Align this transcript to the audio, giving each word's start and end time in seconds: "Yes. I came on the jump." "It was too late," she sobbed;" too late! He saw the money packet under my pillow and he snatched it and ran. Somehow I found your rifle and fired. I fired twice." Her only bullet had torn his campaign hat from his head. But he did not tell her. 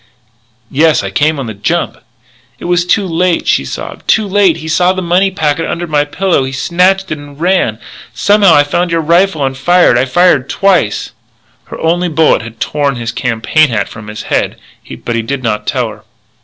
"Yes. 0.71 1.03
I 1.03 1.11
came 1.11 1.37
on 1.39 1.45
the 1.45 1.53
jump." 1.53 1.97
"It 2.57 2.65
was 2.65 2.85
too 2.85 3.05
late," 3.05 3.47
she 3.47 3.63
sobbed;" 3.63 4.07
too 4.07 4.25
late! 4.27 4.57
He 4.57 4.67
saw 4.67 4.93
the 4.93 5.01
money 5.03 5.29
packet 5.29 5.67
under 5.69 5.85
my 5.85 6.05
pillow 6.05 6.37
and 6.39 6.47
he 6.47 6.51
snatched 6.53 7.11
it 7.11 7.19
and 7.19 7.39
ran. 7.39 7.77
Somehow 8.11 8.55
I 8.55 8.63
found 8.63 8.89
your 8.89 9.01
rifle 9.01 9.45
and 9.45 9.55
fired. 9.55 9.99
I 9.99 10.05
fired 10.05 10.49
twice." 10.49 11.11
Her 11.65 11.79
only 11.79 12.09
bullet 12.09 12.41
had 12.41 12.59
torn 12.59 12.95
his 12.95 13.11
campaign 13.11 13.69
hat 13.69 13.87
from 13.89 14.07
his 14.07 14.23
head. 14.23 14.57
But 15.05 15.15
he 15.15 15.21
did 15.21 15.43
not 15.43 15.67
tell 15.67 15.87
her. 15.89 16.03